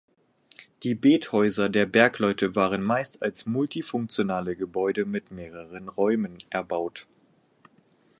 Die 0.81 0.95
Bethäuser 0.95 1.69
der 1.69 1.85
Bergleute 1.85 2.55
waren 2.55 2.81
meist 2.81 3.21
als 3.21 3.45
multifunktionale 3.45 4.55
Gebäude 4.55 5.05
mit 5.05 5.29
mehreren 5.29 5.89
Räumen 5.89 6.39
erbaut. 6.49 7.05